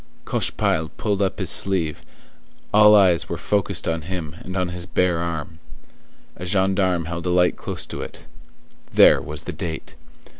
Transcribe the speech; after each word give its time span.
Cochepaille 0.25 0.89
pushed 0.97 1.21
up 1.21 1.37
his 1.37 1.51
sleeve; 1.51 2.01
all 2.73 2.95
eyes 2.95 3.29
were 3.29 3.37
focused 3.37 3.87
on 3.87 4.01
him 4.01 4.35
and 4.39 4.57
on 4.57 4.69
his 4.69 4.87
bare 4.87 5.19
arm. 5.19 5.59
A 6.35 6.47
gendarme 6.47 7.05
held 7.05 7.27
a 7.27 7.29
light 7.29 7.55
close 7.55 7.85
to 7.85 8.01
it; 8.01 8.23
there 8.91 9.21
was 9.21 9.43
the 9.43 9.53
date. 9.53 9.93